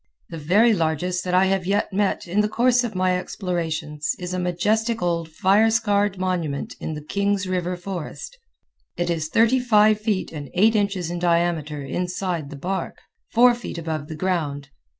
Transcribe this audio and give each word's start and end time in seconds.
The 0.29 0.39
very 0.39 0.73
largest 0.73 1.23
that 1.25 1.35
I 1.35 1.45
have 1.45 1.67
yet 1.67 1.93
met 1.93 2.27
in 2.27 2.39
the 2.41 2.49
course 2.49 2.83
of 2.83 2.95
my 2.95 3.19
explorations 3.19 4.15
is 4.17 4.33
a 4.33 4.39
majestic 4.39 4.99
old 4.99 5.29
fire 5.29 5.69
scarred 5.69 6.17
monument 6.17 6.73
in 6.79 6.95
the 6.95 7.03
Kings 7.03 7.45
River 7.45 7.77
forest. 7.77 8.35
It 8.97 9.11
is 9.11 9.27
thirty 9.27 9.59
five 9.59 9.99
feet 10.01 10.31
and 10.31 10.49
eight 10.55 10.75
inches 10.75 11.11
in 11.11 11.19
diameter 11.19 11.83
inside 11.83 12.49
the 12.49 12.55
bark, 12.55 12.97
four 13.31 13.53
feet 13.53 13.77
above 13.77 14.07
the 14.07 14.15
ground. 14.15 14.69